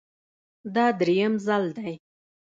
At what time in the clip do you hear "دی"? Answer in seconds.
1.77-1.93